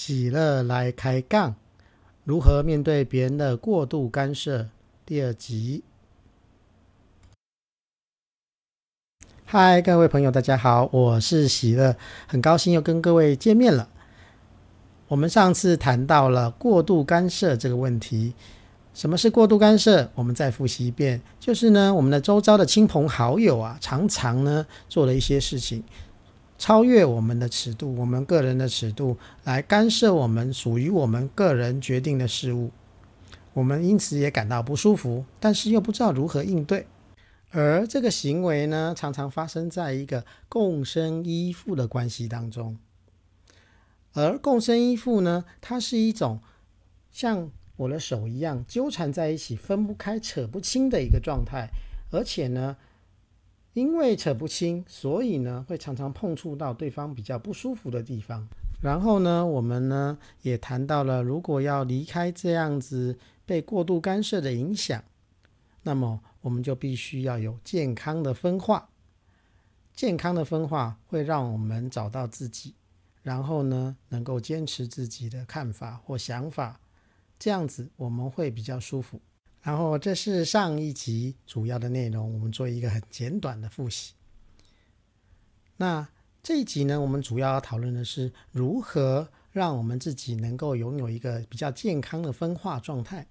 [0.00, 1.56] 喜乐来开杠，
[2.22, 4.68] 如何面对别人的过度干涉？
[5.04, 5.82] 第二集。
[9.44, 11.96] 嗨，各位朋友，大家好，我是喜乐，
[12.28, 13.88] 很高兴又跟各位见面了。
[15.08, 18.34] 我们上次谈到了过度干涉这个问题。
[18.94, 20.08] 什么是过度干涉？
[20.14, 25.82] 我们再复习一遍，就是呢，我们的周遭的亲朋好友啊，常常呢做了一些事情。
[26.58, 32.72] 超越我们的尺度，我们个人的尺度来干涉我们属于我们个人决定的事物，
[33.54, 36.88] 我们因此也感到不舒服，但是又不知道如何应对。
[37.50, 42.76] 而这个行为呢，常常发生在一个共生依附的关系当中。
[44.12, 46.40] 而共生依附呢，它是一种
[47.12, 51.68] 像我的手一样纠缠在一起、分不开、扯不清的一个状态，
[52.10, 52.76] 而且呢。
[53.78, 58.48] 因为扯不清，所以呢会常常碰触到对方比较不舒服的地方。
[58.80, 65.04] 然后呢，我们呢也谈到了，如果要离开这样子被过度干涉的影响，
[65.84, 68.88] 那么我们就必须要有健康的分化。
[69.94, 72.74] 健康的分化会让我们找到自己，
[73.22, 76.80] 然后呢能够坚持自己的看法或想法，
[77.38, 79.20] 这样子我们会比较舒服。
[79.60, 84.14] 然后这是上一集主要的内容，我们做一个很简短的复习。
[85.76, 86.08] 那
[86.42, 93.26] 这一集呢，我们主要讨论的是如何让我们自己能够拥有一个比较健康的分化状态。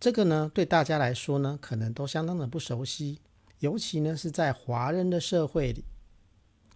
[0.00, 3.18] 这个呢，对大家来说呢，可能都相当的不熟悉，
[3.58, 5.84] 尤其呢是在华人的社会里，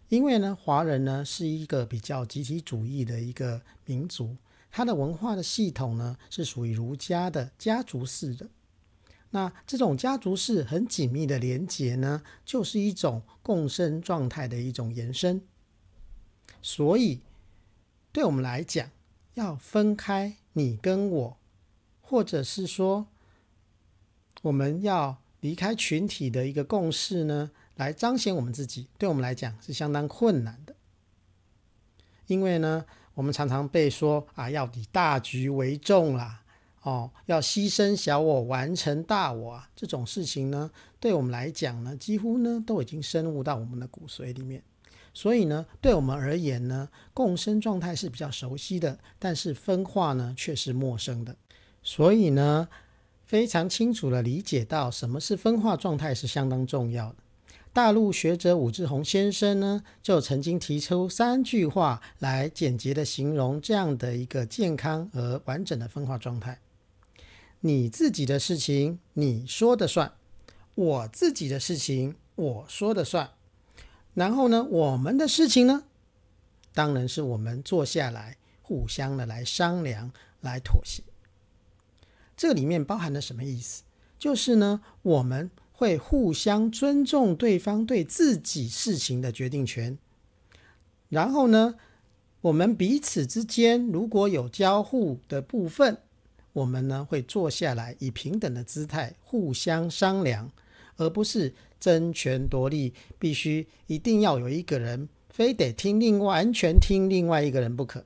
[0.09, 4.37] 因为呢，华人呢是一个比较集体主义的一个民族。
[4.73, 8.49] 它的文化的系统呢，是属于儒家的家族式的。
[9.31, 15.43] 那这种家族式很紧密的连结呢，就是一种共生状态的一种延伸。
[16.61, 17.21] 所以，
[18.13, 18.91] 对我们来讲，
[19.35, 21.37] 要分开你跟我，
[22.01, 23.07] 或者是说，
[24.43, 30.75] 我们要离开群体的一个共识呢，来彰显我们自己，对我们来讲是相当困难的。
[32.27, 32.85] 因为呢，
[33.15, 36.43] 我们常常被说啊，要以大局为重啦，
[36.83, 44.63] 哦，要牺牲小我，完成大我啊，这种事情呢，对我们来讲呢，几乎呢都已经深入到我们的骨髓里面。
[45.15, 51.37] 所以呢，对我们而言呢，共生状态是比较熟悉的，但是分化呢却是陌生的。
[51.83, 52.67] 所以呢，
[53.27, 57.17] 非常清楚的理解到什么是分化状态是相当重要的。
[57.75, 66.61] 大陆学者武志红先生呢，就曾经提出三句话来简洁地形容这样的一个健康而完整的分化状态：
[67.61, 70.13] 你自己的事情你说的算，
[70.75, 73.31] 我自己的事情我说的算，
[74.13, 75.85] 然后呢，我们的事情呢，
[76.75, 80.13] 当然是我们坐下来互相的来商量、
[80.43, 81.03] 来妥协。
[82.37, 83.85] 这里面包含了什么意思？
[84.19, 85.51] 就是呢，我们。
[85.83, 89.99] 会互相尊重对方对自己事情的决定权，
[91.09, 91.75] 然后呢，
[92.41, 95.99] 我们彼此之间如果有交互的部分，
[96.53, 100.53] 我们呢会坐下来以平等的姿态互相商量，
[100.99, 108.05] 而不是争权夺利，必须一定要有一个人非得听另外完全听另外一个人不可。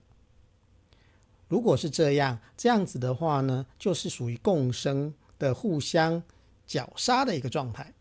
[1.49, 6.23] 如果是这样，这样子的话呢，就是属于共生的互相。
[6.67, 7.93] 绞杀的一个状态。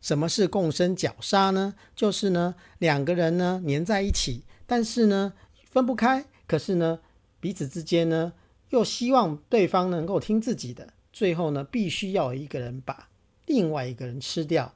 [0.00, 1.74] 什么是共生绞杀呢？
[1.96, 5.32] 就是呢，两个人呢黏在一起，但是呢
[5.64, 6.24] 分不开。
[6.46, 7.00] 可是呢，
[7.40, 8.32] 彼此之间呢
[8.70, 10.92] 又希望对方能够听自己的。
[11.12, 13.08] 最后呢，必须要一个人把
[13.46, 14.74] 另外一个人吃掉，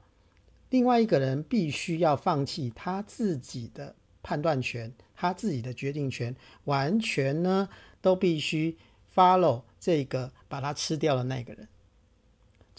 [0.71, 7.69] 另外一个人必须要放弃他自己的判断权，他自己的决定权，完全呢
[8.01, 8.77] 都必须
[9.15, 11.69] follow 这个把他吃掉的那个人。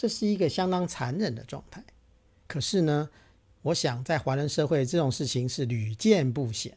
[0.02, 1.80] 这是一个相当残忍的状态，
[2.48, 3.08] 可是呢，
[3.62, 6.76] 我想在华人社会这种事情是屡见不鲜，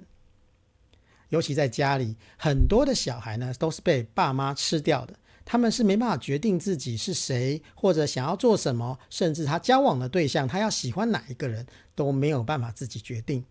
[1.30, 11.66] 尤其在家里，很多的小孩呢都是被爸妈吃掉的，他们是没办法决定自己是谁或者想要做什么，甚至他交往的对象，他要喜欢哪一个人
[11.96, 13.44] 都没有办法自己决定。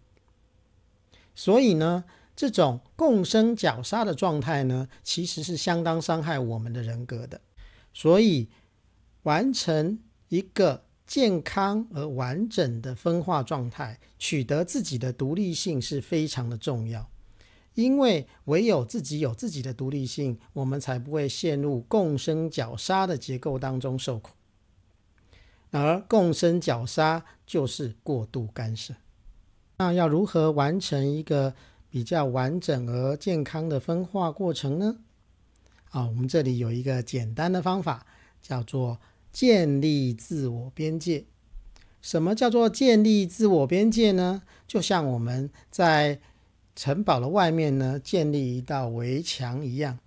[1.34, 2.04] 所以呢，
[2.37, 7.40] 这种共生绞杀的状态呢，其实是相当伤害我们的人格的，
[7.93, 8.49] 所以。
[9.25, 9.99] 完成
[10.29, 17.11] 一个健康而完整的分化状态，取得自己的独立性是非常的重要。
[17.75, 24.31] 因为唯有自己有自己的独立性，我们才不会陷入共生绞杀的结构当中受苦。
[25.71, 28.94] 而共生绞杀就是过度干涉。
[29.76, 31.53] 那要如何完成一个
[31.91, 34.99] 比较完整而健康的分化过程呢？
[35.91, 38.06] 啊，我们这里有一个简单的方法，
[38.41, 39.00] 叫做
[39.34, 41.25] 建立自我边界。
[42.00, 44.42] 什么叫做建立自我边界呢？
[44.66, 46.20] 就像我们在
[46.76, 49.98] 城堡的外面呢，建立一道围墙一样，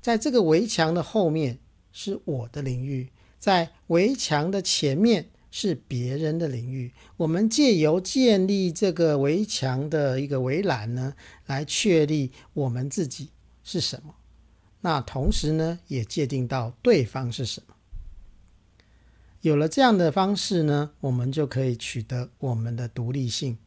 [0.00, 1.58] 在这个围墙的后面
[1.92, 6.92] 是我的领域，在围墙的前面是别人的领域。
[7.16, 11.14] 我们借由建立这个围墙的一个围栏呢，
[11.46, 13.30] 来确立我们自己
[13.62, 14.14] 是什么。
[14.80, 17.71] 那同时呢，也界定到对方是什么。
[19.42, 23.58] 有了这样的方式呢，我们就可以取得我们的独立性。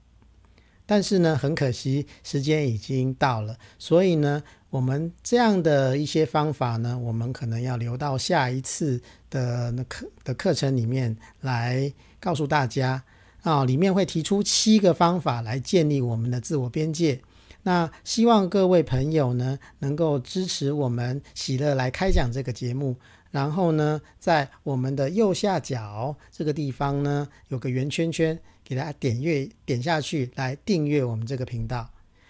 [0.85, 13.03] 但是呢，很可惜，时间已经到了，所以呢，我们这样的一些方法呢，我们可能要留到下一次的那课的课程里面来告诉大家
[13.41, 13.65] 啊。
[13.65, 17.19] 里面会提出七个方法来建立我们的自我边界。
[17.67, 22.95] 那希望各位朋友呢，能够支持我们喜乐来开讲这个节目。
[23.31, 31.89] 然后呢，在我们的右下角这个地方呢，有个圆圈圈，给大家点阅点下去，来订阅我们这个频道。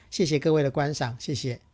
[0.09, 1.65] 谢谢各位的观赏，谢谢。